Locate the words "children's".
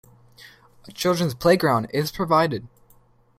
0.91-1.35